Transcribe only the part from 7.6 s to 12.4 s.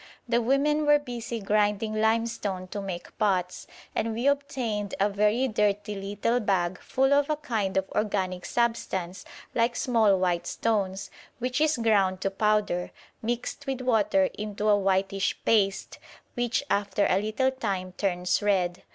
of organic substance like small white stones, which is ground to